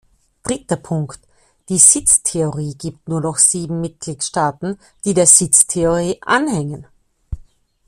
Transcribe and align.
Dritter 0.41 0.77
Punkt, 0.77 1.19
die 1.69 1.77
Sitztheoriegibt 1.77 3.07
nur 3.07 3.21
noch 3.21 3.37
sieben 3.37 3.81
Mitgliedstaaten, 3.81 4.79
die 5.05 5.13
der 5.13 5.27
Sitztheorie 5.27 6.17
anhängen. 6.23 6.87